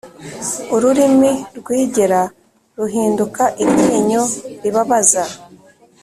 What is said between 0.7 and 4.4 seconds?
ururimi rwigera ruhinduka iryinyo